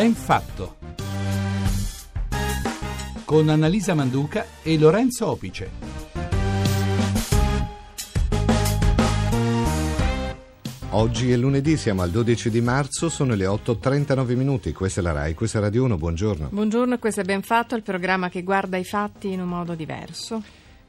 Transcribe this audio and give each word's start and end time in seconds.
Ben 0.00 0.14
fatto. 0.14 0.76
Con 3.26 3.50
Annalisa 3.50 3.92
Manduca 3.92 4.46
e 4.62 4.78
Lorenzo 4.78 5.26
Opice. 5.28 5.70
Oggi 10.92 11.30
è 11.30 11.36
lunedì, 11.36 11.76
siamo 11.76 12.00
al 12.00 12.08
12 12.08 12.48
di 12.48 12.62
marzo, 12.62 13.10
sono 13.10 13.34
le 13.34 13.44
8.39 13.44 14.36
minuti, 14.36 14.72
questa 14.72 15.00
è 15.00 15.02
la 15.02 15.12
RAI, 15.12 15.34
questa 15.34 15.58
è 15.58 15.60
Radio 15.60 15.84
1, 15.84 15.98
buongiorno. 15.98 16.48
Buongiorno, 16.50 16.98
questo 16.98 17.20
è 17.20 17.24
Ben 17.24 17.42
Fatto, 17.42 17.74
il 17.74 17.82
programma 17.82 18.30
che 18.30 18.42
guarda 18.42 18.78
i 18.78 18.84
fatti 18.84 19.30
in 19.30 19.42
un 19.42 19.48
modo 19.48 19.74
diverso. 19.74 20.42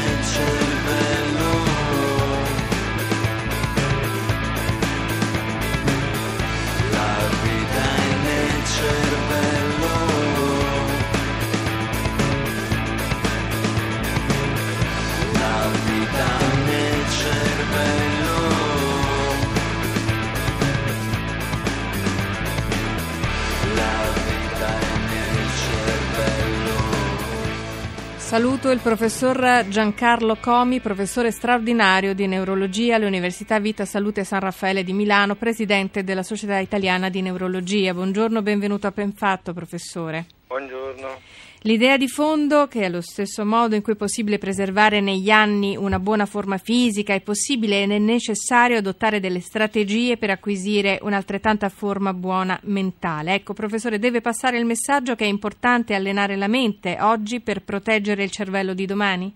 Saluto 28.37 28.71
il 28.71 28.81
professor 28.81 29.67
Giancarlo 29.67 30.37
Comi, 30.39 30.81
professore 30.81 31.31
straordinario 31.31 32.15
di 32.15 32.27
neurologia 32.27 32.97
all'Università 32.97 33.59
Vita 33.59 33.87
Salute 33.87 34.25
San 34.25 34.41
Raffaele 34.41 34.85
di 34.85 34.93
Milano, 34.93 35.37
presidente 35.37 36.05
della 36.05 36.23
Società 36.23 36.59
Italiana 36.59 37.09
di 37.09 37.23
Neurologia. 37.23 37.95
Buongiorno, 37.95 38.43
benvenuto 38.43 38.87
a 38.89 38.93
Penfatto, 38.93 39.55
professore. 39.55 40.27
Buongiorno. 40.47 41.21
L'idea 41.63 41.97
di 41.97 42.07
fondo, 42.07 42.69
che 42.69 42.83
è 42.83 42.89
lo 42.89 43.01
stesso 43.01 43.45
modo 43.45 43.75
in 43.75 43.83
cui 43.83 43.95
è 43.95 43.97
possibile 43.97 44.39
preservare 44.39 45.01
negli 45.01 45.31
anni 45.31 45.77
una 45.77 45.99
buona 45.99 46.25
forma 46.25 46.59
fisica, 46.59 47.13
è 47.13 47.21
possibile 47.21 47.83
ed 47.83 47.91
è 47.91 47.99
necessario 47.99 48.79
adottare 48.79 49.19
delle 49.19 49.41
strategie 49.41 50.17
per 50.17 50.31
acquisire 50.31 51.01
un'altrettanta 51.03 51.69
forma 51.69 52.15
buona 52.15 52.57
mentale. 52.65 53.35
Ecco, 53.35 53.55
professore, 53.55 53.99
deve 53.99 54.21
passare 54.21 54.59
il 54.59 54.65
messaggio 54.65 55.17
che 55.17 55.25
è 55.25 55.29
importante 55.29 55.95
allenare 55.95 56.37
la 56.37 56.47
mente 56.47 56.99
oggi 57.01 57.41
per 57.41 57.63
proteggere 57.63 58.23
il 58.23 58.31
cervello 58.31 58.73
di 58.73 58.87
domani? 58.87 59.35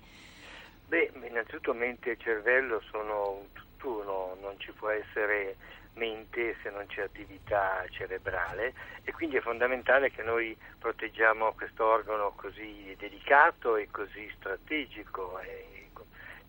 Beh, 0.87 1.11
innanzitutto 1.29 1.75
mente 1.75 2.13
e 2.13 2.17
cervello 2.19 2.81
sono 2.89 3.41
un 3.41 3.47
tutt'uno, 3.53 4.37
non 4.41 4.55
ci 4.59 4.71
può 4.79 4.91
essere 4.91 5.57
mente 6.01 6.57
se 6.63 6.71
non 6.71 6.87
c'è 6.87 7.03
attività 7.03 7.85
cerebrale 7.91 8.73
e 9.05 9.13
quindi 9.13 9.37
è 9.37 9.43
fondamentale 9.43 10.11
che 10.11 10.23
noi 10.23 10.57
proteggiamo 10.79 11.53
questo 11.53 11.85
organo 11.85 12.33
così 12.35 12.97
delicato 12.99 13.77
e 13.77 13.89
così 13.91 14.33
strategico. 14.37 15.39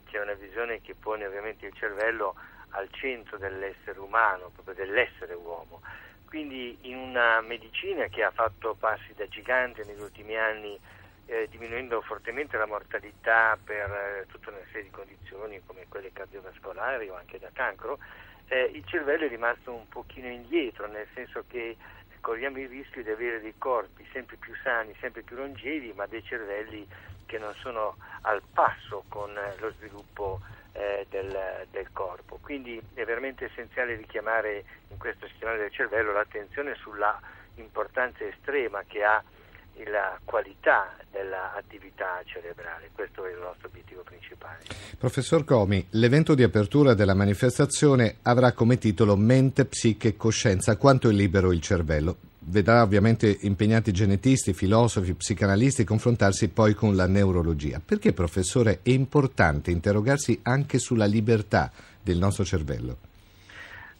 C'è 0.10 0.22
una 0.22 0.34
visione 0.34 0.82
che 0.82 0.96
pone 0.96 1.26
ovviamente 1.26 1.66
il 1.66 1.74
cervello 1.74 2.36
al 2.70 2.88
centro 2.92 3.38
dell'essere 3.38 4.00
umano, 4.00 4.52
proprio 4.54 4.74
dell'essere 4.74 5.34
uomo. 5.34 5.82
Quindi 6.28 6.78
in 6.84 6.96
una 6.96 7.42
medicina 7.42 8.06
che 8.08 8.24
ha 8.24 8.32
fatto 8.32 8.76
passi 8.76 9.14
da 9.14 9.28
gigante 9.28 9.84
negli 9.84 10.00
ultimi 10.00 10.38
anni, 10.38 10.80
eh, 11.26 11.48
diminuendo 11.50 12.02
fortemente 12.02 12.58
la 12.58 12.66
mortalità 12.66 13.58
per 13.62 13.92
eh, 13.92 14.26
tutta 14.32 14.50
una 14.50 14.64
serie 14.68 14.84
di 14.84 14.92
condizioni 14.92 15.62
come 15.66 15.86
quelle 15.90 16.12
cardiovascolari 16.14 17.10
o 17.10 17.16
anche 17.16 17.38
da 17.38 17.50
cancro, 17.52 18.00
eh, 18.52 18.70
il 18.74 18.84
cervello 18.86 19.24
è 19.24 19.30
rimasto 19.30 19.72
un 19.72 19.88
pochino 19.88 20.28
indietro, 20.28 20.86
nel 20.86 21.08
senso 21.14 21.46
che 21.48 21.78
corriamo 22.20 22.60
il 22.60 22.68
rischio 22.68 23.02
di 23.02 23.10
avere 23.10 23.40
dei 23.40 23.54
corpi 23.58 24.06
sempre 24.12 24.36
più 24.36 24.54
sani, 24.62 24.94
sempre 25.00 25.22
più 25.22 25.38
longevi, 25.38 25.94
ma 25.94 26.06
dei 26.06 26.22
cervelli 26.22 26.86
che 27.26 27.38
non 27.38 27.54
sono 27.56 27.96
al 28.24 28.42
passo 28.54 29.06
con 29.08 29.32
lo 29.34 29.72
sviluppo 29.78 30.42
eh, 30.74 31.08
del, 31.10 31.66
del, 31.72 31.94
corpo. 31.94 32.40
Quindi 32.42 32.80
è 32.94 33.06
veramente 33.06 33.46
essenziale 33.46 33.96
richiamare 33.96 34.66
in 34.90 34.98
questo 34.98 35.28
sistema 35.28 35.56
del 35.56 35.72
cervello 35.72 36.12
l'attenzione 36.12 36.76
sulla 36.76 37.18
importanza 37.56 38.26
estrema 38.26 38.84
che 38.86 39.02
ha 39.02 39.24
la 39.88 40.20
qualità 40.24 40.96
dell'attività 41.12 42.22
cerebrale. 42.26 42.90
Questo 42.94 43.26
è 43.26 43.32
il 43.32 43.40
nostro 43.40 43.68
obiettivo 43.68 44.02
principale. 44.04 44.60
Professor 44.98 45.44
Comi, 45.44 45.86
l'evento 45.92 46.36
di 46.36 46.44
apertura 46.44 46.94
della 46.94 47.14
manifestazione 47.14 48.18
avrà 48.24 48.54
come 48.54 48.78
titolo 48.78 49.16
Mente, 49.16 49.66
Psiche 49.66 50.10
e 50.10 50.18
Coscienza, 50.18 50.78
quanto 50.78 51.10
è 51.10 51.12
libero 51.12 51.52
il 51.52 51.62
cervello. 51.62 52.18
Vedrà 52.44 52.82
ovviamente 52.82 53.38
impegnati 53.42 53.92
genetisti, 53.92 54.54
filosofi, 54.54 55.14
psicanalisti 55.14 55.84
confrontarsi 55.84 56.50
poi 56.50 56.74
con 56.74 56.96
la 56.96 57.06
neurologia. 57.06 57.80
Perché, 57.84 58.14
professore, 58.14 58.80
è 58.82 58.90
importante 58.90 59.70
interrogarsi 59.70 60.40
anche 60.44 60.80
sulla 60.80 61.06
libertà 61.06 61.72
del 62.02 62.18
nostro 62.18 62.44
cervello? 62.44 62.98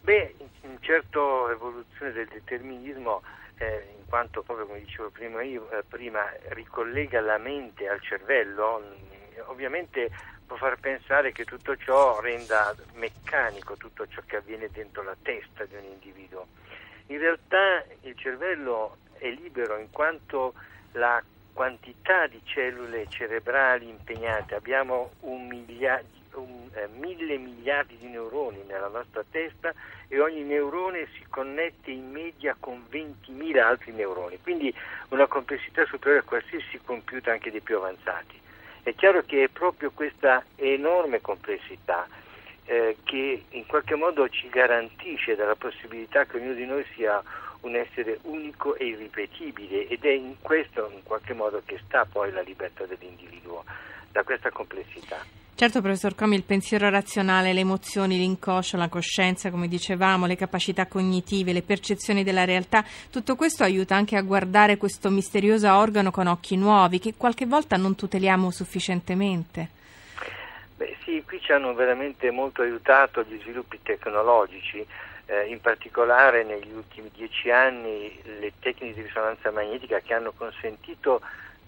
Beh, 0.02 0.34
in 0.64 0.78
certo 0.80 1.52
evoluzione 1.52 2.12
del 2.14 2.28
determinismo 2.32 3.22
eh, 3.62 3.94
in 3.98 4.06
quanto 4.08 4.42
proprio 4.42 4.66
come 4.66 4.80
dicevo 4.80 5.10
prima, 5.12 5.42
io, 5.44 5.70
eh, 5.72 5.84
prima 5.88 6.26
ricollega 6.50 7.22
la 7.22 7.38
mente 7.38 7.88
al 7.88 8.02
cervello, 8.02 8.82
mm, 8.84 9.40
ovviamente 9.46 10.10
può 10.46 10.58
far 10.58 10.80
pensare 10.80 11.32
che 11.32 11.46
tutto 11.46 11.78
ciò 11.78 12.20
renda 12.20 12.76
meccanico 12.94 13.78
tutto 13.78 14.08
ciò 14.08 14.22
che 14.26 14.38
avviene 14.38 14.70
dentro 14.72 15.04
la 15.04 15.16
testa 15.22 15.66
di 15.66 15.76
un 15.76 15.84
individuo. 15.84 16.48
In 17.08 17.20
realtà 17.20 17.84
il 18.02 18.18
cervello 18.18 18.98
è 19.14 19.30
libero 19.30 19.78
in 19.78 19.92
quanto 19.92 20.54
la 20.94 21.24
quantità 21.54 22.28
di 22.28 22.42
cellule 22.44 23.08
cerebrali 23.08 23.88
impegnate, 23.88 24.56
abbiamo 24.56 25.12
un 25.22 25.48
miliardo 25.48 26.21
un, 26.36 26.70
eh, 26.74 26.88
mille 26.98 27.38
miliardi 27.38 27.98
di 27.98 28.08
neuroni 28.08 28.64
nella 28.68 28.88
nostra 28.88 29.24
testa 29.30 29.74
e 30.08 30.20
ogni 30.20 30.42
neurone 30.44 31.08
si 31.18 31.26
connette 31.30 31.92
in 31.92 32.12
media 32.12 32.56
con 32.60 32.86
20.000 32.90 33.60
altri 33.60 33.92
neuroni, 33.92 34.40
quindi 34.42 34.74
una 35.10 35.28
complessità 35.28 35.86
superiore 35.86 36.24
a 36.24 36.28
qualsiasi 36.28 36.80
computer 36.84 37.34
anche 37.34 37.52
dei 37.52 37.62
più 37.62 37.78
avanzati. 37.78 38.40
È 38.84 38.94
chiaro 38.96 39.24
che 39.24 39.44
è 39.44 39.48
proprio 39.48 39.92
questa 39.92 40.44
enorme 40.56 41.22
complessità 41.22 42.08
eh, 42.66 42.98
che 43.04 43.44
in 43.50 43.66
qualche 43.66 43.96
modo 43.96 44.28
ci 44.30 44.50
garantisce 44.50 45.36
della 45.36 45.56
possibilità 45.56 46.26
che 46.26 46.38
ognuno 46.38 46.54
di 46.54 46.66
noi 46.66 46.86
sia 46.96 47.22
un 47.62 47.76
essere 47.76 48.20
unico 48.24 48.76
e 48.76 48.86
irripetibile 48.86 49.88
ed 49.88 50.04
è 50.04 50.12
in 50.12 50.36
questo 50.42 50.90
in 50.92 51.04
qualche 51.04 51.34
modo 51.34 51.62
che 51.66 51.80
sta 51.86 52.06
poi 52.06 52.32
la 52.32 52.42
libertà 52.42 52.86
dell'individuo, 52.86 53.64
da 54.12 54.24
questa 54.24 54.50
complessità. 54.50 55.41
Certo, 55.54 55.82
professor 55.82 56.16
Comi, 56.16 56.36
il 56.36 56.44
pensiero 56.44 56.90
razionale, 56.90 57.54
le 57.54 57.60
emozioni, 57.60 58.18
l'inconscio, 58.18 58.78
la 58.78 58.88
coscienza, 58.88 59.52
come 59.52 59.68
dicevamo, 59.68 60.26
le 60.26 60.36
capacità 60.36 60.88
cognitive, 60.88 61.54
le 61.54 61.62
percezioni 61.62 62.24
della 62.24 62.46
realtà, 62.46 62.84
tutto 63.12 63.36
questo 63.36 63.64
aiuta 63.64 63.96
anche 63.96 64.18
a 64.18 64.22
guardare 64.22 64.78
questo 64.78 65.12
misterioso 65.12 65.72
organo 65.72 66.10
con 66.10 66.26
occhi 66.26 66.58
nuovi 66.58 66.98
che 66.98 67.14
qualche 67.16 67.46
volta 67.46 67.78
non 67.78 67.96
tuteliamo 67.96 68.50
sufficientemente. 68.50 69.70
Beh, 70.78 70.98
sì, 71.04 71.22
qui 71.24 71.40
ci 71.40 71.52
hanno 71.52 71.76
veramente 71.76 72.32
molto 72.32 72.64
aiutato 72.64 73.22
gli 73.22 73.40
sviluppi 73.42 73.80
tecnologici, 73.84 74.84
eh, 75.28 75.46
in 75.46 75.62
particolare 75.62 76.44
negli 76.44 76.72
ultimi 76.74 77.12
dieci 77.14 77.52
anni 77.52 78.20
le 78.40 78.54
tecniche 78.60 78.96
di 78.96 79.02
risonanza 79.04 79.52
magnetica 79.52 80.00
che 80.00 80.16
hanno 80.16 80.34
consentito 80.36 81.22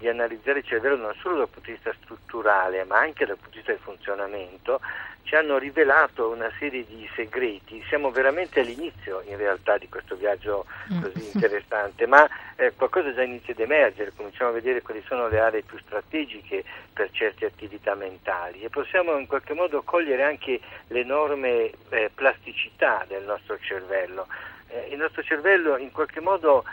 di 0.04 0.10
analizzare 0.10 0.60
il 0.60 0.66
cervello 0.66 0.98
non 0.98 1.16
solo 1.22 1.38
dal 1.38 1.48
punto 1.48 1.70
di 1.70 1.76
vista 1.76 1.94
strutturale 2.04 2.84
ma 2.84 3.00
anche 3.00 3.26
dal 3.26 3.38
punto 3.38 3.52
di 3.52 3.58
vista 3.58 3.72
del 3.72 3.82
funzionamento 3.82 4.82
ci 5.24 5.36
hanno 5.36 5.58
rivelato 5.58 6.30
una 6.30 6.52
serie 6.60 6.86
di 6.86 7.10
segreti. 7.16 7.82
Siamo 7.88 8.12
veramente 8.12 8.60
all'inizio 8.60 9.24
in 9.26 9.38
realtà 9.38 9.78
di 9.78 9.88
questo 9.88 10.16
viaggio 10.16 10.66
mm. 10.92 11.02
così 11.02 11.30
interessante, 11.34 12.06
ma 12.06 12.28
eh, 12.58 12.74
qualcosa 12.76 13.14
già 13.14 13.24
inizia 13.24 13.54
ad 13.54 13.62
emergere, 13.62 14.12
cominciamo 14.14 14.50
a 14.50 14.54
vedere 14.54 14.82
quali 14.82 15.02
sono 15.08 15.30
le 15.30 15.40
aree 15.40 15.62
più 15.62 15.80
strategiche 15.80 16.66
per 16.92 17.10
certe 17.12 17.46
attività 17.46 17.96
mentali 17.96 18.62
e 18.64 18.70
possiamo 18.70 19.18
in 19.18 19.26
qualche 19.26 19.54
modo 19.54 19.82
cogliere 19.84 20.24
anche 20.24 20.60
l'enorme 20.88 21.72
eh, 21.90 22.12
plasticità 22.14 23.06
del 23.08 23.24
nostro 23.24 23.58
cervello. 23.60 24.28
Eh, 24.68 24.90
il 24.92 24.98
nostro 24.98 25.24
cervello 25.24 25.78
in 25.78 25.92
qualche 25.92 26.20
modo 26.20 26.66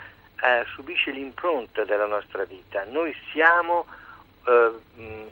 eh, 0.43 0.65
subisce 0.73 1.11
l'impronta 1.11 1.83
della 1.83 2.07
nostra 2.07 2.43
vita. 2.45 2.83
Noi 2.85 3.15
siamo 3.31 3.85
eh, 4.47 4.71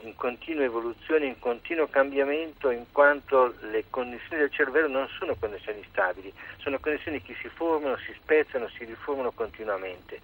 in 0.02 0.14
continua 0.14 0.64
evoluzione, 0.64 1.26
in 1.26 1.38
continuo 1.38 1.88
cambiamento, 1.88 2.70
in 2.70 2.84
quanto 2.92 3.54
le 3.70 3.84
connessioni 3.90 4.42
del 4.42 4.52
cervello 4.52 4.88
non 4.88 5.08
sono 5.18 5.34
connessioni 5.34 5.84
stabili, 5.90 6.32
sono 6.58 6.78
connessioni 6.78 7.20
che 7.22 7.34
si 7.40 7.48
formano, 7.48 7.96
si 7.98 8.14
spezzano, 8.14 8.68
si 8.68 8.84
riformano 8.84 9.32
continuamente. 9.32 10.20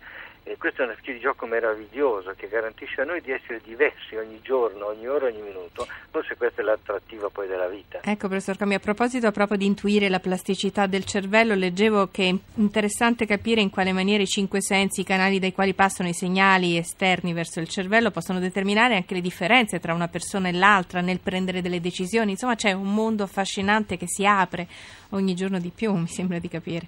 E 0.49 0.57
questo 0.59 0.83
è 0.83 0.85
una 0.85 0.95
specie 0.95 1.15
di 1.15 1.19
gioco 1.19 1.45
meraviglioso 1.47 2.33
che 2.37 2.47
garantisce 2.47 3.01
a 3.01 3.05
noi 3.05 3.21
di 3.21 3.33
essere 3.33 3.61
diversi 3.65 4.15
ogni 4.15 4.39
giorno, 4.43 4.87
ogni 4.87 5.09
ora, 5.09 5.27
ogni 5.27 5.43
minuto. 5.43 5.89
Forse 6.11 6.37
questo 6.37 6.61
è 6.61 6.65
l'attrattivo 6.65 7.31
poi 7.31 7.49
della 7.49 7.67
vita. 7.67 7.99
Ecco, 8.01 8.29
professor 8.29 8.57
Cami, 8.57 8.75
a 8.75 8.79
proposito 8.79 9.33
proprio 9.33 9.59
di 9.59 9.67
intuire 9.67 10.09
la 10.09 10.21
plasticità 10.21 10.87
del 10.87 11.05
cervello, 11.05 11.57
leggevo 11.57 12.11
che 12.13 12.29
è 12.29 12.35
interessante 12.61 13.27
capire 13.27 13.61
in 13.61 13.71
quale 13.71 13.93
maniera 13.93 14.23
i 14.23 14.29
cinque 14.29 14.63
sensi, 14.63 15.01
i 15.01 15.05
canali 15.05 15.41
dai 15.41 15.53
quali 15.53 15.75
passano 15.75 16.09
i 16.09 16.15
segnali 16.15 16.77
esterni 16.77 17.33
verso 17.33 17.59
il 17.59 17.67
cervello, 17.67 18.13
possono 18.13 18.39
determinare 18.39 18.95
anche 18.95 19.15
le 19.15 19.23
differenze 19.23 19.81
tra 19.81 19.95
una 19.95 20.07
persona 20.07 20.49
e 20.49 20.53
l'altra 20.53 21.01
nel 21.01 21.19
prendere 21.19 21.61
delle 21.61 21.81
decisioni. 21.81 22.31
Insomma, 22.31 22.55
c'è 22.55 22.71
un 22.71 22.95
mondo 22.95 23.25
affascinante 23.25 23.97
che 23.97 24.07
si 24.07 24.25
apre 24.25 24.69
ogni 25.11 25.35
giorno 25.35 25.59
di 25.59 25.73
più, 25.75 25.93
mi 25.93 26.07
sembra 26.07 26.39
di 26.39 26.49
capire. 26.49 26.87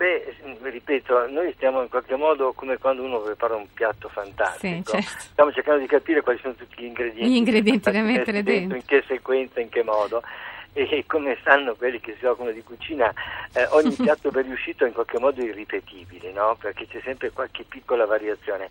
Beh, 0.00 0.34
ripeto, 0.62 1.28
noi 1.28 1.52
stiamo 1.56 1.82
in 1.82 1.90
qualche 1.90 2.16
modo 2.16 2.54
come 2.54 2.78
quando 2.78 3.02
uno 3.02 3.18
prepara 3.18 3.54
un 3.54 3.66
piatto 3.70 4.08
fantastico. 4.08 4.96
Sì, 4.96 5.02
certo. 5.02 5.24
Stiamo 5.32 5.52
cercando 5.52 5.80
di 5.80 5.86
capire 5.86 6.22
quali 6.22 6.38
sono 6.40 6.54
tutti 6.54 6.82
gli 6.82 6.86
ingredienti. 6.86 7.30
Gli 7.30 7.36
ingredienti 7.36 7.90
da 7.90 8.00
mettere 8.00 8.42
dentro. 8.42 8.78
In 8.78 8.84
che 8.86 9.04
sequenza, 9.06 9.60
in 9.60 9.68
che 9.68 9.82
modo. 9.82 10.22
E 10.72 11.04
come 11.06 11.36
sanno 11.44 11.74
quelli 11.74 12.00
che 12.00 12.16
si 12.18 12.24
occupano 12.24 12.52
di 12.52 12.62
cucina, 12.62 13.12
eh, 13.52 13.66
ogni 13.72 13.92
piatto 14.00 14.30
ben 14.30 14.44
riuscito 14.44 14.84
è 14.84 14.86
in 14.86 14.94
qualche 14.94 15.18
modo 15.18 15.42
irripetibile, 15.42 16.32
no? 16.32 16.56
Perché 16.58 16.86
c'è 16.86 17.02
sempre 17.04 17.30
qualche 17.30 17.64
piccola 17.68 18.06
variazione. 18.06 18.70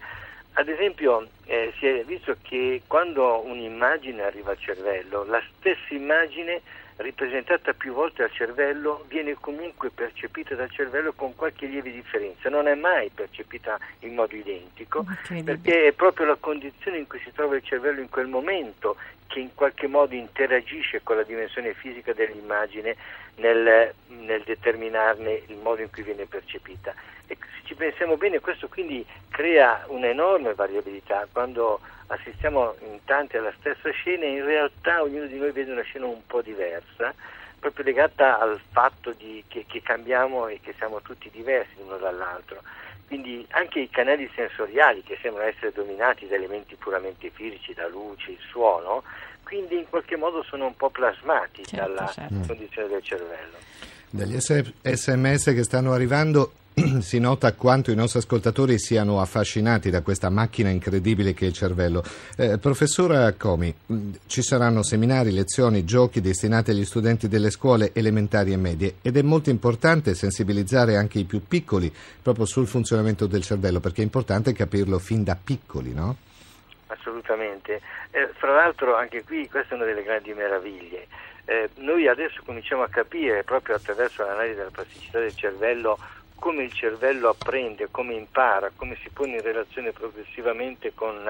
Ad 0.60 0.68
esempio, 0.68 1.26
eh, 1.46 1.72
si 1.80 1.88
è 1.88 2.04
visto 2.04 2.36
che 2.42 2.82
quando 2.86 3.42
un'immagine 3.46 4.24
arriva 4.24 4.52
al 4.52 4.60
cervello, 4.60 5.24
la 5.24 5.42
stessa 5.56 5.94
immagine 5.94 6.62
ripresentata 6.98 7.72
più 7.72 7.94
volte 7.94 8.24
al 8.24 8.32
cervello 8.34 9.06
viene 9.08 9.36
comunque 9.36 9.90
percepita 9.90 10.56
dal 10.56 10.70
cervello 10.70 11.14
con 11.14 11.34
qualche 11.34 11.66
lieve 11.66 11.94
differenza, 11.94 12.50
non 12.50 12.68
è 12.68 12.76
mai 12.76 13.10
percepita 13.10 13.80
in 14.00 14.16
modo 14.16 14.36
identico 14.36 15.06
perché 15.46 15.88
è 15.88 15.92
proprio 15.94 16.26
la 16.26 16.36
condizione 16.38 16.98
in 16.98 17.08
cui 17.08 17.22
si 17.24 17.32
trova 17.32 17.56
il 17.56 17.64
cervello 17.64 18.02
in 18.02 18.10
quel 18.10 18.28
momento 18.28 18.98
che 19.28 19.40
in 19.40 19.54
qualche 19.56 19.88
modo 19.88 20.14
interagisce 20.14 21.00
con 21.02 21.16
la 21.16 21.24
dimensione 21.24 21.74
fisica 21.74 22.12
dell'immagine 22.12 22.98
nel, 23.36 23.94
nel 24.08 24.44
determinarne 24.44 25.44
il 25.48 25.56
modo 25.56 25.82
in 25.82 25.90
cui 25.90 26.04
viene 26.04 26.26
percepita. 26.26 26.94
E 27.30 27.38
se 27.40 27.62
ci 27.66 27.76
pensiamo 27.76 28.18
bene 28.18 28.40
questo 28.40 28.68
quindi 28.68 29.06
crea 29.30 29.86
un'enorme 29.88 30.56
variabilità 30.56 31.28
quando 31.32 31.80
assistiamo 32.08 32.76
in 32.82 33.00
tanti 33.06 33.38
alla 33.38 33.54
stessa 33.60 33.92
scena 33.92 34.24
e 34.24 34.38
in 34.38 34.46
realtà 34.46 35.04
ognuno 35.04 35.28
di 35.28 35.38
noi 35.38 35.52
vede 35.52 35.72
una 35.72 35.84
scena 35.84 36.08
un 36.08 36.26
po' 36.26 36.42
diversa, 36.42 37.14
proprio 37.60 37.86
legata 37.86 38.40
al 38.40 38.60
fatto 38.72 39.12
di, 39.12 39.44
che, 39.48 39.66
che 39.68 39.82
cambiamo 39.84 40.48
e 40.48 40.60
che 40.60 40.74
siamo 40.78 41.02
tutti 41.02 41.30
diversi 41.30 41.76
l'uno 41.78 41.98
dall'altro. 41.98 42.62
Quindi 43.06 43.46
anche 43.52 43.80
i 43.80 43.90
canali 43.90 44.30
sensoriali 44.36 45.04
che 45.04 45.18
sembrano 45.22 45.50
essere 45.50 45.72
dominati 45.72 46.28
da 46.28 46.36
elementi 46.36 46.76
puramente 46.76 47.30
fisici, 47.32 47.74
da 47.74 47.88
luce, 47.88 48.32
il 48.32 48.40
suono, 48.50 49.04
quindi 49.44 49.78
in 49.78 49.90
qualche 49.90 50.16
modo 50.16 50.44
sono 50.44 50.66
un 50.68 50.76
po' 50.76 50.90
plasmati 50.90 51.66
certo, 51.66 51.94
dalla 51.94 52.08
certo. 52.08 52.36
condizione 52.48 52.88
del 52.88 53.04
cervello. 53.04 53.58
Dagli 54.12 54.40
sms 54.40 55.44
che 55.46 55.64
stanno 55.64 55.94
arrivando 55.94 56.54
si 57.02 57.20
nota 57.20 57.54
quanto 57.54 57.92
i 57.92 57.96
nostri 57.96 58.20
ascoltatori 58.20 58.80
siano 58.80 59.20
affascinati 59.20 59.90
da 59.90 60.02
questa 60.02 60.30
macchina 60.30 60.70
incredibile 60.70 61.34
che 61.34 61.46
è 61.46 61.48
il 61.48 61.54
cervello. 61.54 62.04
Eh, 62.38 62.58
professora 62.58 63.32
Comi, 63.34 63.74
mm, 63.92 64.12
ci 64.28 64.42
saranno 64.42 64.84
seminari, 64.84 65.32
lezioni, 65.32 65.84
giochi 65.84 66.22
destinati 66.22 66.72
agli 66.72 66.86
studenti 66.86 67.28
delle 67.28 67.50
scuole 67.50 67.92
elementari 67.94 68.54
e 68.54 68.58
medie 68.58 68.96
ed 69.02 69.18
è 69.18 69.22
molto 69.22 69.50
importante 69.50 70.14
sensibilizzare 70.14 70.96
anche 70.96 71.20
i 71.20 71.26
più 71.26 71.42
piccoli 71.46 71.94
proprio 72.22 72.46
sul 72.46 72.68
funzionamento 72.68 73.28
del 73.28 73.44
cervello 73.44 73.80
perché 73.80 74.02
è 74.02 74.04
importante 74.04 74.54
capirlo 74.54 75.00
fin 75.00 75.24
da 75.24 75.38
piccoli, 75.42 75.94
no? 75.94 76.16
Assolutamente. 76.88 77.82
Eh, 78.12 78.30
fra 78.38 78.54
l'altro 78.54 78.96
anche 78.96 79.24
qui 79.24 79.48
questa 79.48 79.74
è 79.74 79.78
una 79.78 79.86
delle 79.86 80.04
grandi 80.04 80.34
meraviglie. 80.34 81.08
Eh, 81.46 81.70
noi 81.78 82.08
adesso 82.08 82.42
cominciamo 82.46 82.84
a 82.84 82.90
capire 82.90 83.44
proprio 83.44 83.76
attraverso 83.76 84.24
l'analisi 84.24 84.58
della 84.58 84.70
plasticità 84.70 85.20
del 85.20 85.36
cervello 85.36 85.98
come 86.40 86.64
il 86.64 86.74
cervello 86.74 87.30
apprende, 87.30 87.90
come 87.92 88.14
impara, 88.14 88.72
come 88.76 88.98
si 89.04 89.10
pone 89.10 89.36
in 89.36 89.42
relazione 89.42 89.92
progressivamente 89.92 90.94
con, 90.96 91.30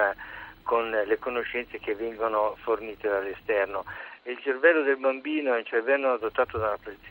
con 0.62 0.90
le 0.90 1.18
conoscenze 1.18 1.78
che 1.78 1.94
vengono 1.94 2.56
fornite 2.60 3.08
dall'esterno. 3.08 3.84
Il 4.24 4.38
cervello 4.42 4.82
del 4.82 4.96
bambino 4.96 5.54
è 5.54 5.58
un 5.58 5.64
cervello 5.64 6.16
dotato 6.16 6.58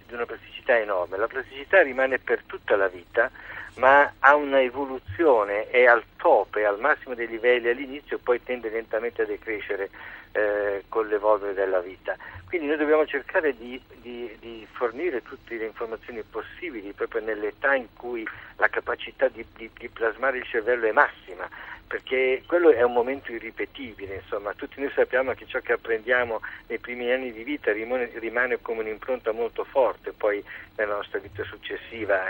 di 0.07 0.13
una 0.13 0.25
plasticità 0.25 0.77
enorme. 0.77 1.17
La 1.17 1.27
plasticità 1.27 1.81
rimane 1.81 2.19
per 2.19 2.43
tutta 2.45 2.75
la 2.75 2.87
vita, 2.87 3.29
ma 3.75 4.13
ha 4.19 4.35
una 4.35 4.61
evoluzione, 4.61 5.67
è 5.69 5.85
al 5.85 6.03
top, 6.17 6.57
è 6.57 6.63
al 6.63 6.79
massimo 6.79 7.15
dei 7.15 7.27
livelli 7.27 7.69
all'inizio 7.69 8.17
e 8.17 8.19
poi 8.23 8.41
tende 8.43 8.69
lentamente 8.69 9.23
a 9.23 9.25
decrescere 9.25 9.89
eh, 10.31 10.83
con 10.89 11.07
l'evolvere 11.07 11.53
della 11.53 11.79
vita. 11.79 12.15
Quindi 12.47 12.67
noi 12.67 12.77
dobbiamo 12.77 13.05
cercare 13.05 13.55
di, 13.55 13.79
di, 14.01 14.35
di, 14.39 14.67
fornire 14.71 15.21
tutte 15.21 15.55
le 15.55 15.65
informazioni 15.65 16.23
possibili 16.23 16.93
proprio 16.93 17.21
nell'età 17.21 17.75
in 17.75 17.87
cui 17.93 18.27
la 18.57 18.67
capacità 18.69 19.27
di, 19.27 19.45
di, 19.55 19.89
plasmare 19.89 20.37
il 20.39 20.45
cervello 20.45 20.87
è 20.87 20.91
massima, 20.91 21.47
perché 21.85 22.43
quello 22.47 22.71
è 22.71 22.81
un 22.81 22.93
momento 22.93 23.31
irripetibile, 23.31 24.15
insomma, 24.15 24.53
tutti 24.53 24.79
noi 24.79 24.91
sappiamo 24.95 25.33
che 25.33 25.45
ciò 25.45 25.59
che 25.59 25.73
apprendiamo 25.73 26.41
nei 26.67 26.79
primi 26.79 27.11
anni 27.11 27.31
di 27.31 27.43
vita 27.43 27.71
rimane, 27.71 28.09
rimane 28.15 28.59
come 28.61 28.81
un'impronta 28.81 29.31
molto 29.31 29.63
forte 29.63 30.11
poi 30.11 30.43
nella 30.75 30.95
nostra 30.95 31.19
vita 31.19 31.43
successiva. 31.43 32.23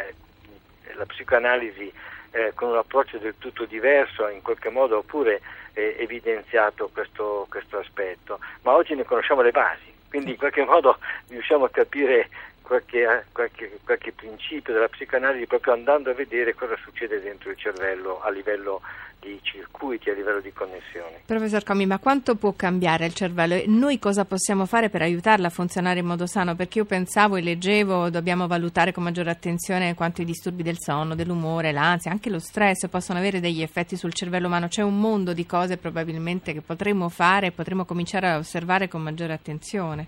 La 0.95 1.05
psicoanalisi 1.05 1.93
eh, 2.31 2.51
con 2.55 2.69
un 2.69 2.77
approccio 2.77 3.17
del 3.17 3.35
tutto 3.37 3.65
diverso 3.65 4.27
in 4.27 4.41
qualche 4.41 4.69
modo 4.69 4.97
ha 4.97 5.03
pure 5.03 5.41
eh, 5.79 5.95
evidenziato 5.99 6.89
questo, 6.91 7.47
questo 7.49 7.77
aspetto, 7.77 8.39
ma 8.63 8.73
oggi 8.73 8.95
ne 8.95 9.05
conosciamo 9.05 9.41
le 9.41 9.51
basi 9.51 9.89
quindi 10.09 10.31
in 10.31 10.37
qualche 10.37 10.65
modo 10.65 10.97
riusciamo 11.29 11.65
a 11.65 11.69
capire 11.69 12.29
qualche, 12.61 13.25
qualche, 13.31 13.79
qualche, 13.83 14.11
principio 14.11 14.73
della 14.73 14.89
psicanalisi 14.89 15.47
proprio 15.47 15.73
andando 15.73 16.09
a 16.09 16.13
vedere 16.13 16.53
cosa 16.53 16.75
succede 16.83 17.21
dentro 17.21 17.49
il 17.49 17.57
cervello 17.57 18.21
a 18.21 18.29
livello 18.29 18.81
di 19.19 19.39
circuiti, 19.41 20.09
a 20.09 20.13
livello 20.13 20.39
di 20.39 20.51
connessioni. 20.53 21.15
Professor 21.25 21.63
Comi, 21.63 21.85
ma 21.85 21.99
quanto 21.99 22.35
può 22.35 22.53
cambiare 22.53 23.05
il 23.05 23.13
cervello 23.13 23.53
e 23.53 23.65
noi 23.67 23.99
cosa 23.99 24.25
possiamo 24.25 24.65
fare 24.65 24.89
per 24.89 25.01
aiutarla 25.01 25.47
a 25.47 25.49
funzionare 25.51 25.99
in 25.99 26.05
modo 26.05 26.25
sano? 26.25 26.55
Perché 26.55 26.79
io 26.79 26.85
pensavo 26.85 27.35
e 27.35 27.41
leggevo 27.41 28.09
dobbiamo 28.09 28.47
valutare 28.47 28.91
con 28.91 29.03
maggiore 29.03 29.29
attenzione 29.29 29.93
quanto 29.93 30.21
i 30.21 30.25
disturbi 30.25 30.63
del 30.63 30.79
sonno, 30.79 31.15
dell'umore, 31.15 31.71
l'ansia, 31.71 32.11
anche 32.11 32.29
lo 32.29 32.39
stress 32.39 32.87
possono 32.87 33.19
avere 33.19 33.39
degli 33.39 33.61
effetti 33.61 33.95
sul 33.95 34.13
cervello 34.13 34.47
umano. 34.47 34.67
C'è 34.67 34.81
un 34.81 34.99
mondo 34.99 35.33
di 35.33 35.45
cose 35.45 35.77
probabilmente 35.77 36.53
che 36.53 36.61
potremmo 36.61 37.09
fare 37.09 37.47
e 37.47 37.51
potremmo 37.51 37.85
cominciare 37.85 38.29
a 38.29 38.37
osservare 38.37 38.87
con 38.87 39.01
maggiore 39.01 39.33
attenzione. 39.33 40.07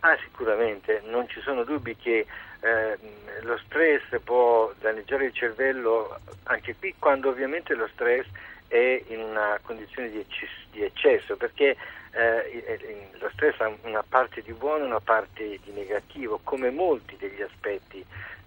Ah, 0.00 0.16
sicuramente, 0.20 1.02
non 1.06 1.28
ci 1.28 1.40
sono 1.42 1.62
dubbi 1.62 1.94
che 1.96 2.26
eh, 2.62 2.98
lo 3.42 3.58
stress 3.66 4.02
può 4.22 4.72
danneggiare 4.80 5.26
il 5.26 5.34
cervello 5.34 6.18
anche 6.44 6.74
qui 6.76 6.94
quando 6.98 7.28
ovviamente 7.28 7.74
lo 7.74 7.88
stress 7.92 8.26
è 8.68 9.02
in 9.08 9.20
una 9.20 9.58
condizione 9.62 10.10
di, 10.10 10.18
eccesso, 10.18 10.60
di 10.70 10.82
eccesso 10.82 11.36
perché 11.36 11.76
eh, 12.12 13.10
lo 13.18 13.30
stress 13.32 13.60
ha 13.60 13.72
una 13.82 14.04
parte 14.06 14.42
di 14.42 14.52
buono 14.52 14.84
e 14.84 14.86
una 14.86 15.00
parte 15.00 15.58
di 15.62 15.72
negativo, 15.72 16.40
come 16.42 16.70
molti 16.70 17.16
degli 17.18 17.42
aspetti 17.42 18.04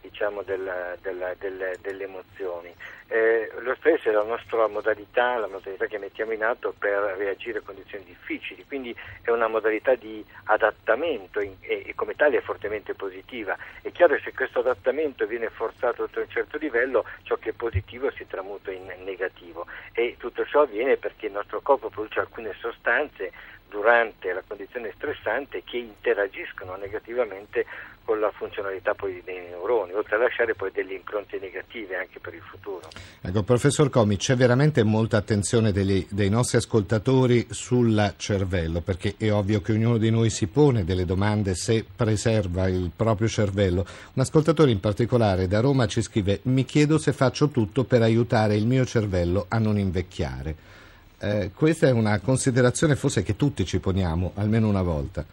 diciamo, 0.10 0.42
della, 0.44 0.96
della, 1.02 1.34
delle, 1.38 1.78
delle, 1.82 2.04
emozioni. 2.04 2.74
Eh, 3.08 3.52
lo 3.60 3.76
stress 3.76 4.04
è 4.04 4.12
la 4.12 4.24
nostra 4.24 4.68
modalità, 4.68 5.38
la 5.38 5.48
modalità 5.48 5.86
che 5.86 5.98
mettiamo 5.98 6.32
in 6.32 6.44
atto 6.44 6.74
per 6.78 7.16
reagire 7.18 7.60
a 7.60 7.62
condizioni 7.62 8.04
difficili, 8.04 8.66
quindi 8.66 8.96
è 9.22 9.30
una 9.30 9.48
modalità 9.48 9.96
di 9.96 10.24
adattamento 10.46 11.40
in, 11.40 11.56
e, 11.62 11.84
e, 11.88 11.96
come 11.96 12.16
tale 12.16 12.38
è 12.38 12.42
fortemente 12.42 12.94
positiva. 12.94 13.58
È 13.82 13.92
chiaro 13.92 14.16
che 14.16 14.22
se 14.24 14.34
questo 14.34 14.60
adattamento 14.60 15.26
viene 15.26 15.50
forzato 15.50 16.04
a 16.04 16.10
un 16.14 16.30
certo 16.30 16.58
livello, 16.58 17.06
ciò 17.24 17.36
che 17.38 17.50
è 17.50 17.54
positivo 17.54 18.12
si 18.12 18.26
tramuta 18.28 18.72
in 18.72 18.92
negativo 19.04 19.66
e 19.94 20.16
tutto 20.18 20.46
ciò 20.46 20.62
avviene 20.62 20.98
perché 20.98 21.28
il 21.28 21.34
nostro 21.34 21.62
corpo 21.62 21.90
produce 21.90 22.20
alcune 22.20 22.54
sostanze 22.60 23.32
durante 23.70 24.32
la 24.32 24.44
condizione 24.48 24.94
stressante 24.96 25.64
che 25.64 25.78
interagiscono 25.78 26.76
negativamente 26.76 27.66
con 28.06 28.20
la 28.20 28.32
funzionalità 28.32 28.94
poi 28.94 29.22
dei 29.26 29.42
neuroni, 29.50 29.92
oltre 29.94 30.16
a 30.16 30.20
lasciare 30.20 30.54
poi 30.54 30.70
delle 30.72 30.94
impronte 30.94 31.40
negative 31.40 31.98
anche 31.98 32.20
per 32.20 32.36
il 32.36 32.42
futuro. 32.42 32.88
Ecco, 33.20 33.42
professor 33.42 33.90
Comi, 33.90 34.16
c'è 34.16 34.36
veramente 34.36 34.84
molta 34.84 35.18
attenzione 35.18 35.72
degli, 35.72 36.06
dei 36.12 36.30
nostri 36.30 36.58
ascoltatori 36.58 37.48
sul 37.50 38.14
cervello, 38.18 38.82
perché 38.82 39.16
è 39.18 39.32
ovvio 39.32 39.60
che 39.62 39.72
ognuno 39.72 39.98
di 39.98 40.12
noi 40.12 40.30
si 40.30 40.46
pone 40.46 40.86
delle 40.86 41.06
domande 41.06 41.56
se 41.56 41.84
preserva 41.84 42.68
il 42.68 42.92
proprio 42.96 43.28
cervello. 43.28 43.86
Un 44.14 44.22
ascoltatore 44.22 44.70
in 44.70 44.80
particolare 44.80 45.48
da 45.48 45.60
Roma 45.60 45.88
ci 45.88 46.04
scrive: 46.04 46.40
Mi 46.44 46.64
chiedo 46.64 47.00
se 47.00 47.12
faccio 47.12 47.50
tutto 47.50 47.84
per 47.84 48.04
aiutare 48.04 48.56
il 48.56 48.68
mio 48.68 48.86
cervello 48.86 49.46
a 49.50 49.58
non 49.58 49.80
invecchiare. 49.80 50.56
Eh, 51.18 51.50
questa 51.56 51.88
è 51.88 51.92
una 51.92 52.20
considerazione 52.20 52.96
forse 52.96 53.24
che 53.24 53.36
tutti 53.36 53.66
ci 53.66 53.80
poniamo 53.80 54.34
almeno 54.36 54.68
una 54.68 54.84
volta. 54.84 55.26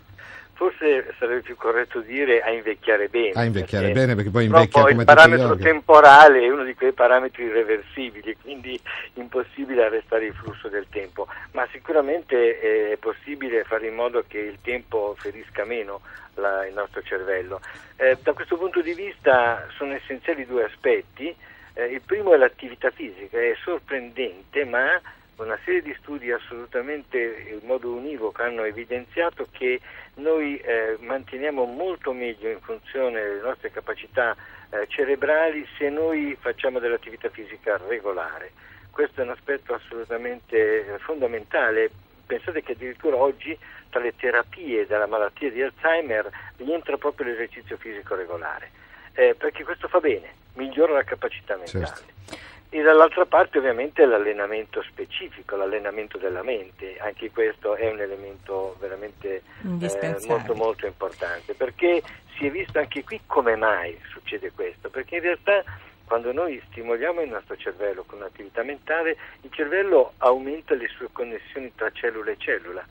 Forse 0.62 1.12
sarebbe 1.18 1.40
più 1.40 1.56
corretto 1.56 1.98
dire 2.02 2.40
a 2.40 2.50
invecchiare 2.50 3.08
bene. 3.08 3.32
A 3.32 3.42
invecchiare 3.42 3.86
perché 3.86 3.98
bene 3.98 4.14
perché 4.14 4.30
poi 4.30 4.44
invecchia 4.44 4.82
come 4.82 4.92
il 4.92 5.04
parametro 5.04 5.56
temporale 5.56 6.40
è 6.40 6.48
uno 6.48 6.62
di 6.62 6.76
quei 6.76 6.92
parametri 6.92 7.42
irreversibili, 7.42 8.36
quindi 8.40 8.80
impossibile 9.14 9.86
arrestare 9.86 10.26
il 10.26 10.34
flusso 10.34 10.68
del 10.68 10.86
tempo, 10.88 11.26
ma 11.54 11.66
sicuramente 11.72 12.92
è 12.92 12.96
possibile 12.98 13.64
fare 13.64 13.88
in 13.88 13.94
modo 13.96 14.22
che 14.28 14.38
il 14.38 14.58
tempo 14.62 15.16
ferisca 15.18 15.64
meno 15.64 16.02
la, 16.34 16.64
il 16.64 16.74
nostro 16.74 17.02
cervello. 17.02 17.60
Eh, 17.96 18.16
da 18.22 18.32
questo 18.32 18.56
punto 18.56 18.80
di 18.82 18.94
vista 18.94 19.66
sono 19.76 19.94
essenziali 19.94 20.46
due 20.46 20.62
aspetti. 20.62 21.34
Eh, 21.74 21.86
il 21.86 22.02
primo 22.06 22.34
è 22.34 22.36
l'attività 22.36 22.92
fisica, 22.92 23.36
è 23.36 23.56
sorprendente 23.64 24.64
ma 24.64 25.00
una 25.36 25.58
serie 25.64 25.82
di 25.82 25.94
studi 26.00 26.30
assolutamente 26.30 27.18
in 27.50 27.66
modo 27.66 27.92
univoco 27.92 28.42
hanno 28.42 28.64
evidenziato 28.64 29.48
che 29.50 29.80
noi 30.14 30.58
eh, 30.58 30.98
manteniamo 31.00 31.64
molto 31.64 32.12
meglio 32.12 32.50
in 32.50 32.60
funzione 32.60 33.20
delle 33.20 33.40
nostre 33.40 33.70
capacità 33.70 34.36
eh, 34.70 34.86
cerebrali 34.88 35.66
se 35.78 35.88
noi 35.88 36.36
facciamo 36.38 36.78
dell'attività 36.78 37.30
fisica 37.30 37.78
regolare. 37.88 38.52
Questo 38.90 39.20
è 39.20 39.24
un 39.24 39.30
aspetto 39.30 39.74
assolutamente 39.74 40.94
eh, 40.94 40.98
fondamentale. 40.98 41.90
Pensate 42.26 42.62
che 42.62 42.72
addirittura 42.72 43.16
oggi 43.16 43.56
tra 43.88 44.00
le 44.00 44.14
terapie 44.14 44.86
della 44.86 45.06
malattia 45.06 45.50
di 45.50 45.62
Alzheimer 45.62 46.30
rientra 46.56 46.96
proprio 46.98 47.26
l'esercizio 47.26 47.76
fisico 47.78 48.14
regolare, 48.14 48.70
eh, 49.14 49.34
perché 49.36 49.64
questo 49.64 49.88
fa 49.88 49.98
bene, 49.98 50.34
migliora 50.54 50.92
la 50.92 51.04
capacità 51.04 51.56
mentale. 51.56 51.86
Certo 51.86 52.50
e 52.74 52.80
dall'altra 52.80 53.26
parte 53.26 53.58
ovviamente 53.58 54.06
l'allenamento 54.06 54.82
specifico, 54.82 55.56
l'allenamento 55.56 56.16
della 56.16 56.42
mente, 56.42 56.96
anche 56.98 57.30
questo 57.30 57.74
è 57.74 57.90
un 57.90 58.00
elemento 58.00 58.76
veramente 58.80 59.42
eh, 59.62 60.16
molto 60.26 60.54
molto 60.54 60.86
importante 60.86 61.52
perché 61.52 62.02
si 62.34 62.46
è 62.46 62.50
visto 62.50 62.78
anche 62.78 63.04
qui 63.04 63.20
come 63.26 63.56
mai 63.56 64.00
succede 64.10 64.52
questo, 64.52 64.88
perché 64.88 65.16
in 65.16 65.20
realtà 65.20 65.62
quando 66.06 66.32
noi 66.32 66.62
stimoliamo 66.70 67.20
il 67.20 67.28
nostro 67.28 67.58
cervello 67.58 68.04
con 68.04 68.20
un'attività 68.20 68.62
mentale, 68.62 69.18
il 69.42 69.50
cervello 69.52 70.14
aumenta 70.16 70.74
le 70.74 70.88
sue 70.88 71.08
connessioni 71.12 71.72
tra 71.74 71.90
cellula 71.92 72.30
e 72.30 72.36
cellula. 72.38 72.82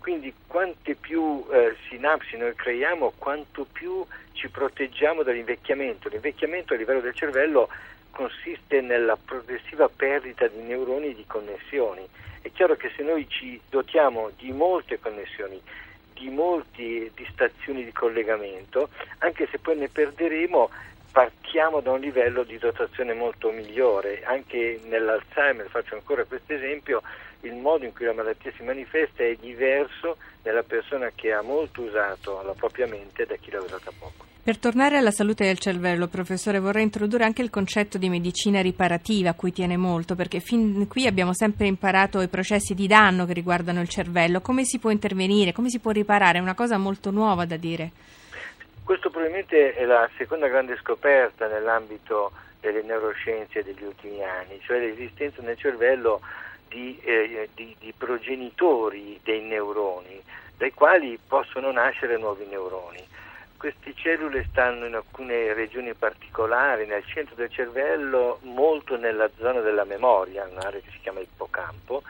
Quindi 0.00 0.34
quante 0.48 0.96
più 0.96 1.44
eh, 1.52 1.76
sinapsi 1.88 2.36
noi 2.36 2.56
creiamo, 2.56 3.12
quanto 3.16 3.66
più 3.70 4.04
ci 4.32 4.48
proteggiamo 4.48 5.22
dall'invecchiamento. 5.22 6.08
L'invecchiamento 6.08 6.74
a 6.74 6.76
livello 6.76 7.00
del 7.00 7.14
cervello 7.14 7.68
consiste 8.18 8.80
nella 8.80 9.16
progressiva 9.16 9.88
perdita 9.88 10.48
di 10.48 10.60
neuroni 10.62 11.10
e 11.10 11.14
di 11.14 11.24
connessioni. 11.24 12.04
È 12.42 12.50
chiaro 12.50 12.74
che 12.74 12.90
se 12.96 13.04
noi 13.04 13.28
ci 13.28 13.60
dotiamo 13.70 14.32
di 14.36 14.50
molte 14.50 14.98
connessioni, 14.98 15.60
di 16.14 16.28
molte 16.28 17.12
di 17.14 17.28
stazioni 17.30 17.84
di 17.84 17.92
collegamento, 17.92 18.88
anche 19.18 19.46
se 19.52 19.60
poi 19.60 19.76
ne 19.76 19.88
perderemo, 19.88 20.68
partiamo 21.12 21.78
da 21.78 21.92
un 21.92 22.00
livello 22.00 22.42
di 22.42 22.58
dotazione 22.58 23.14
molto 23.14 23.52
migliore. 23.52 24.24
Anche 24.24 24.80
nell'Alzheimer, 24.86 25.68
faccio 25.68 25.94
ancora 25.94 26.24
questo 26.24 26.54
esempio, 26.54 27.02
il 27.42 27.54
modo 27.54 27.84
in 27.84 27.92
cui 27.92 28.04
la 28.04 28.14
malattia 28.14 28.50
si 28.56 28.64
manifesta 28.64 29.22
è 29.22 29.36
diverso 29.36 30.16
nella 30.42 30.64
persona 30.64 31.12
che 31.14 31.32
ha 31.32 31.42
molto 31.42 31.82
usato 31.82 32.42
la 32.42 32.54
propria 32.54 32.88
mente 32.88 33.26
da 33.26 33.36
chi 33.36 33.52
l'ha 33.52 33.60
usata 33.60 33.92
poco. 33.96 34.26
Per 34.48 34.56
tornare 34.56 34.96
alla 34.96 35.10
salute 35.10 35.44
del 35.44 35.58
cervello, 35.58 36.06
professore, 36.06 36.58
vorrei 36.58 36.82
introdurre 36.82 37.24
anche 37.24 37.42
il 37.42 37.50
concetto 37.50 37.98
di 37.98 38.08
medicina 38.08 38.62
riparativa 38.62 39.28
a 39.28 39.34
cui 39.34 39.52
tiene 39.52 39.76
molto, 39.76 40.14
perché 40.14 40.40
fin 40.40 40.88
qui 40.88 41.06
abbiamo 41.06 41.34
sempre 41.34 41.66
imparato 41.66 42.22
i 42.22 42.28
processi 42.28 42.72
di 42.72 42.86
danno 42.86 43.26
che 43.26 43.34
riguardano 43.34 43.82
il 43.82 43.90
cervello. 43.90 44.40
Come 44.40 44.64
si 44.64 44.78
può 44.78 44.88
intervenire? 44.88 45.52
Come 45.52 45.68
si 45.68 45.80
può 45.80 45.90
riparare? 45.90 46.38
È 46.38 46.40
una 46.40 46.54
cosa 46.54 46.78
molto 46.78 47.10
nuova 47.10 47.44
da 47.44 47.58
dire. 47.58 47.90
Questo 48.82 49.10
probabilmente 49.10 49.74
è 49.74 49.84
la 49.84 50.08
seconda 50.16 50.46
grande 50.46 50.78
scoperta 50.78 51.46
nell'ambito 51.46 52.32
delle 52.58 52.80
neuroscienze 52.80 53.62
degli 53.62 53.84
ultimi 53.84 54.24
anni, 54.24 54.58
cioè 54.62 54.78
l'esistenza 54.78 55.42
nel 55.42 55.58
cervello 55.58 56.22
di, 56.68 56.98
eh, 57.02 57.50
di, 57.54 57.76
di 57.78 57.92
progenitori 57.94 59.20
dei 59.22 59.42
neuroni, 59.42 60.18
dai 60.56 60.72
quali 60.72 61.18
possono 61.28 61.70
nascere 61.70 62.16
nuovi 62.16 62.46
neuroni. 62.46 63.16
Queste 63.58 63.92
cellule 63.94 64.46
stanno 64.50 64.86
in 64.86 64.94
alcune 64.94 65.52
regioni 65.52 65.92
particolari, 65.92 66.86
nel 66.86 67.04
centro 67.04 67.34
del 67.34 67.50
cervello, 67.50 68.38
molto 68.42 68.96
nella 68.96 69.28
zona 69.36 69.60
della 69.60 69.82
memoria, 69.82 70.46
un'area 70.46 70.78
che 70.78 70.90
si 70.92 71.00
chiama 71.02 71.18
ippocampo, 71.18 72.04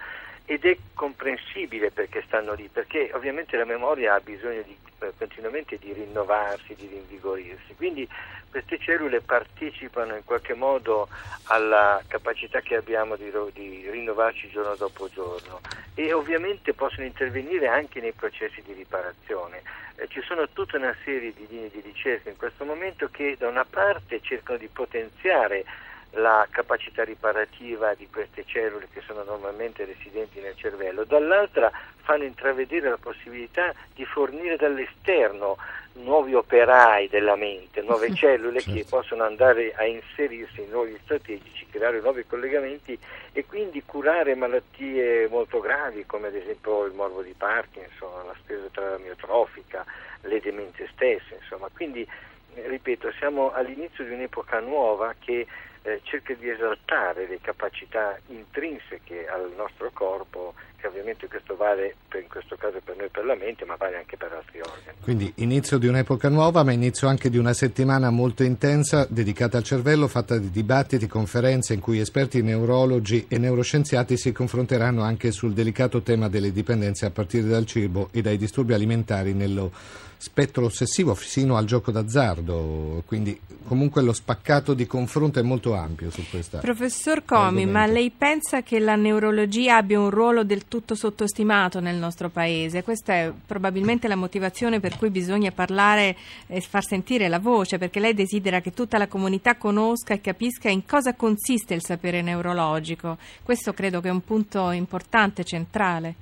ed 0.50 0.64
è 0.64 0.78
comprensibile 0.94 1.90
perché 1.90 2.22
stanno 2.26 2.54
lì, 2.54 2.70
perché 2.72 3.10
ovviamente 3.12 3.54
la 3.58 3.66
memoria 3.66 4.14
ha 4.14 4.20
bisogno 4.20 4.62
di, 4.62 4.74
eh, 5.00 5.12
continuamente 5.18 5.76
di 5.76 5.92
rinnovarsi, 5.92 6.74
di 6.74 6.86
rinvigorirsi. 6.86 7.74
Quindi 7.76 8.08
queste 8.50 8.78
cellule 8.78 9.20
partecipano 9.20 10.16
in 10.16 10.24
qualche 10.24 10.54
modo 10.54 11.08
alla 11.48 12.02
capacità 12.08 12.62
che 12.62 12.76
abbiamo 12.76 13.16
di, 13.16 13.30
di 13.52 13.90
rinnovarci 13.90 14.48
giorno 14.48 14.74
dopo 14.74 15.10
giorno 15.10 15.60
e 15.94 16.14
ovviamente 16.14 16.72
possono 16.72 17.04
intervenire 17.04 17.66
anche 17.66 18.00
nei 18.00 18.12
processi 18.12 18.62
di 18.62 18.72
riparazione. 18.72 19.60
Eh, 19.96 20.08
ci 20.08 20.22
sono 20.22 20.48
tutta 20.48 20.78
una 20.78 20.96
serie 21.04 21.34
di 21.34 21.46
linee 21.46 21.68
di 21.70 21.82
ricerca 21.82 22.30
in 22.30 22.38
questo 22.38 22.64
momento 22.64 23.10
che 23.10 23.36
da 23.38 23.48
una 23.48 23.66
parte 23.66 24.22
cercano 24.22 24.56
di 24.56 24.68
potenziare 24.68 25.66
la 26.12 26.46
capacità 26.50 27.04
riparativa 27.04 27.94
di 27.94 28.08
queste 28.10 28.44
cellule 28.46 28.88
che 28.92 29.02
sono 29.06 29.22
normalmente 29.24 29.84
residenti 29.84 30.40
nel 30.40 30.56
cervello, 30.56 31.04
dall'altra 31.04 31.70
fanno 32.02 32.24
intravedere 32.24 32.88
la 32.88 32.96
possibilità 32.96 33.74
di 33.94 34.04
fornire 34.04 34.56
dall'esterno 34.56 35.56
nuovi 35.94 36.34
operai 36.34 37.08
della 37.08 37.36
mente, 37.36 37.82
nuove 37.82 38.14
cellule 38.14 38.60
certo. 38.60 38.78
che 38.78 38.86
possono 38.88 39.24
andare 39.24 39.74
a 39.74 39.84
inserirsi 39.84 40.62
in 40.62 40.70
nuovi 40.70 40.98
strategici, 41.02 41.66
creare 41.70 42.00
nuovi 42.00 42.24
collegamenti 42.26 42.98
e 43.32 43.44
quindi 43.44 43.82
curare 43.84 44.34
malattie 44.34 45.28
molto 45.28 45.60
gravi 45.60 46.06
come 46.06 46.28
ad 46.28 46.34
esempio 46.34 46.84
il 46.84 46.94
morbo 46.94 47.22
di 47.22 47.34
Parkinson, 47.36 48.26
la 48.26 48.34
sclerosi 48.42 49.02
miotrofica, 49.02 49.84
le 50.22 50.40
demenze 50.40 50.88
stesse, 50.92 51.38
insomma. 51.40 51.68
Quindi 51.74 52.06
ripeto, 52.54 53.12
siamo 53.18 53.52
all'inizio 53.52 54.04
di 54.04 54.12
un'epoca 54.12 54.60
nuova 54.60 55.14
che 55.18 55.46
eh, 55.82 56.00
cerca 56.02 56.34
di 56.34 56.48
esaltare 56.48 57.26
le 57.26 57.38
capacità 57.40 58.18
intrinseche 58.28 59.26
al 59.26 59.52
nostro 59.56 59.90
corpo, 59.92 60.54
che 60.76 60.86
ovviamente 60.86 61.26
questo 61.28 61.56
vale 61.56 61.96
per, 62.08 62.22
in 62.22 62.28
questo 62.28 62.56
caso 62.56 62.80
per 62.84 62.96
noi 62.96 63.08
per 63.08 63.24
la 63.24 63.34
mente, 63.34 63.64
ma 63.64 63.76
vale 63.76 63.96
anche 63.96 64.16
per 64.16 64.32
altri 64.32 64.60
organi. 64.60 64.98
Quindi 65.02 65.32
inizio 65.36 65.78
di 65.78 65.86
un'epoca 65.86 66.28
nuova, 66.28 66.62
ma 66.62 66.72
inizio 66.72 67.08
anche 67.08 67.30
di 67.30 67.38
una 67.38 67.52
settimana 67.52 68.10
molto 68.10 68.42
intensa 68.42 69.06
dedicata 69.08 69.56
al 69.56 69.64
cervello, 69.64 70.08
fatta 70.08 70.38
di 70.38 70.50
dibattiti, 70.50 71.06
conferenze 71.06 71.74
in 71.74 71.80
cui 71.80 71.98
esperti 71.98 72.42
neurologi 72.42 73.26
e 73.28 73.38
neuroscienziati 73.38 74.16
si 74.16 74.32
confronteranno 74.32 75.02
anche 75.02 75.32
sul 75.32 75.52
delicato 75.52 76.02
tema 76.02 76.28
delle 76.28 76.52
dipendenze 76.52 77.06
a 77.06 77.10
partire 77.10 77.48
dal 77.48 77.66
cibo 77.66 78.08
e 78.12 78.22
dai 78.22 78.36
disturbi 78.36 78.74
alimentari 78.74 79.32
nello 79.32 79.72
spettro 80.18 80.64
ossessivo 80.64 81.14
fino 81.14 81.56
al 81.56 81.64
gioco 81.64 81.92
d'azzardo, 81.92 83.04
quindi 83.06 83.38
comunque 83.64 84.02
lo 84.02 84.12
spaccato 84.12 84.74
di 84.74 84.84
confronto 84.86 85.38
è 85.38 85.42
molto 85.42 85.74
ampio 85.74 86.10
su 86.10 86.24
questa. 86.28 86.58
Professor 86.58 87.24
Comi, 87.24 87.66
ma 87.66 87.86
lei 87.86 88.10
pensa 88.10 88.62
che 88.62 88.80
la 88.80 88.96
neurologia 88.96 89.76
abbia 89.76 90.00
un 90.00 90.10
ruolo 90.10 90.42
del 90.42 90.66
tutto 90.66 90.96
sottostimato 90.96 91.78
nel 91.78 91.96
nostro 91.96 92.30
paese? 92.30 92.82
Questa 92.82 93.12
è 93.12 93.32
probabilmente 93.46 94.08
la 94.08 94.16
motivazione 94.16 94.80
per 94.80 94.98
cui 94.98 95.10
bisogna 95.10 95.52
parlare 95.52 96.16
e 96.48 96.60
far 96.60 96.84
sentire 96.84 97.28
la 97.28 97.38
voce, 97.38 97.78
perché 97.78 98.00
lei 98.00 98.14
desidera 98.14 98.60
che 98.60 98.72
tutta 98.72 98.98
la 98.98 99.06
comunità 99.06 99.56
conosca 99.56 100.14
e 100.14 100.20
capisca 100.20 100.68
in 100.68 100.84
cosa 100.84 101.14
consiste 101.14 101.74
il 101.74 101.84
sapere 101.84 102.22
neurologico. 102.22 103.18
Questo 103.44 103.72
credo 103.72 104.00
che 104.00 104.08
è 104.08 104.12
un 104.12 104.24
punto 104.24 104.72
importante, 104.72 105.44
centrale. 105.44 106.14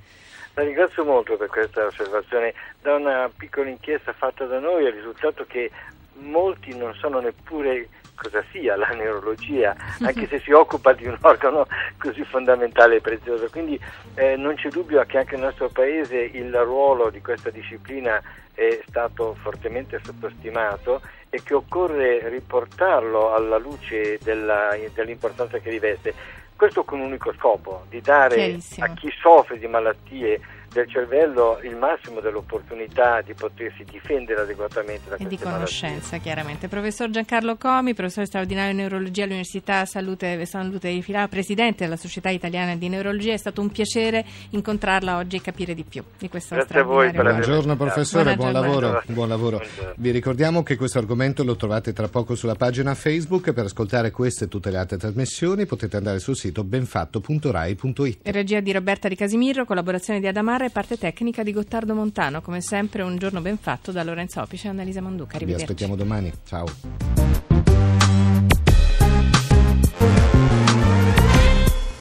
La 0.57 0.63
ringrazio 0.63 1.05
molto 1.05 1.37
per 1.37 1.49
questa 1.49 1.85
osservazione. 1.85 2.51
Da 2.81 2.95
una 2.95 3.29
piccola 3.37 3.69
inchiesta 3.69 4.11
fatta 4.11 4.45
da 4.45 4.57
noi 4.57 4.85
è 4.85 4.91
risultato 4.91 5.45
che 5.45 5.69
molti 6.13 6.75
non 6.75 6.95
sanno 6.95 7.19
neppure 7.19 7.89
cosa 8.15 8.43
sia 8.51 8.75
la 8.75 8.87
neurologia, 8.87 9.75
anche 10.01 10.25
se 10.25 10.39
si 10.39 10.51
occupa 10.51 10.93
di 10.93 11.05
un 11.05 11.15
organo 11.21 11.67
così 11.99 12.23
fondamentale 12.23 12.95
e 12.95 13.01
prezioso. 13.01 13.47
Quindi 13.51 13.79
eh, 14.15 14.35
non 14.35 14.55
c'è 14.55 14.69
dubbio 14.69 14.99
che 15.05 15.19
anche 15.19 15.35
nel 15.35 15.45
nostro 15.45 15.69
Paese 15.69 16.17
il 16.17 16.51
ruolo 16.51 17.11
di 17.11 17.21
questa 17.21 17.51
disciplina 17.51 18.19
è 18.55 18.81
stato 18.87 19.35
fortemente 19.39 20.01
sottostimato 20.03 21.01
e 21.29 21.43
che 21.43 21.53
occorre 21.53 22.29
riportarlo 22.29 23.31
alla 23.31 23.59
luce 23.59 24.17
della, 24.23 24.75
dell'importanza 24.91 25.59
che 25.59 25.69
riveste. 25.69 26.15
Questo 26.57 26.83
con 26.83 26.99
un 26.99 27.05
unico 27.05 27.31
scopo, 27.33 27.85
di 27.87 28.01
dare 28.01 28.57
a 28.79 28.87
chi 28.93 29.11
soffre 29.21 29.59
di 29.59 29.67
malattie 29.67 30.41
del 30.77 30.87
cervello 30.87 31.59
il 31.63 31.75
massimo 31.75 32.19
dell'opportunità 32.19 33.21
di 33.21 33.33
potersi 33.33 33.83
difendere 33.83 34.41
adeguatamente 34.41 35.09
da 35.09 35.15
e 35.15 35.25
di 35.25 35.37
conoscenza 35.37 36.11
malattie. 36.11 36.19
chiaramente. 36.19 36.67
Professor 36.67 37.09
Giancarlo 37.09 37.57
Comi, 37.57 37.95
professore 37.95 38.27
straordinario 38.27 38.73
di 38.73 38.77
neurologia 38.77 39.23
all'Università 39.23 39.85
Salute, 39.85 40.45
Salute 40.45 40.91
di 40.91 41.01
Filà, 41.01 41.27
presidente 41.27 41.85
della 41.85 41.97
Società 41.97 42.29
Italiana 42.29 42.75
di 42.75 42.89
Neurologia, 42.89 43.33
è 43.33 43.37
stato 43.37 43.61
un 43.61 43.71
piacere 43.71 44.23
incontrarla 44.51 45.17
oggi 45.17 45.37
e 45.37 45.41
capire 45.41 45.73
di 45.73 45.83
più 45.83 46.03
di 46.15 46.29
questo 46.29 46.53
Grazie 46.53 46.79
a 46.79 46.83
voi 46.83 47.11
per 47.11 47.23
Buongiorno 47.23 47.75
professore, 47.75 48.35
buon 48.35 48.51
lavoro, 48.51 49.01
buon 49.07 49.29
lavoro. 49.29 49.57
Buongiorno. 49.57 49.93
Vi 49.97 50.11
ricordiamo 50.11 50.61
che 50.61 50.75
questo 50.75 50.99
argomento 50.99 51.43
lo 51.43 51.55
trovate 51.55 51.91
tra 51.91 52.07
poco 52.07 52.35
sulla 52.35 52.55
pagina 52.55 52.93
Facebook 52.93 53.51
per 53.51 53.65
ascoltare 53.65 54.11
queste 54.11 54.45
e 54.45 54.47
tutte 54.47 54.69
le 54.69 54.77
altre 54.77 54.97
trasmissioni 54.97 55.65
potete 55.65 55.97
andare 55.97 56.19
sul 56.19 56.35
sito 56.35 56.63
benfatto.rai.it. 56.63 58.19
Regia 58.25 58.59
di 58.59 58.71
Roberta 58.71 59.07
Di 59.07 59.15
Casimiro, 59.15 59.65
collaborazione 59.65 60.19
di 60.19 60.27
Adamara 60.27 60.65
e 60.67 60.69
parte 60.69 60.97
tecnica 60.97 61.43
di 61.43 61.51
Gottardo 61.51 61.93
Montano. 61.93 62.41
Come 62.41 62.61
sempre 62.61 63.01
un 63.01 63.17
giorno 63.17 63.41
ben 63.41 63.57
fatto 63.57 63.91
da 63.91 64.03
Lorenzo 64.03 64.41
Opice 64.41 64.67
e 64.67 64.69
Annalisa 64.69 65.01
Manduca. 65.01 65.37
Vi 65.37 65.53
aspettiamo 65.53 65.95
domani. 65.95 66.31
Ciao. 66.45 67.56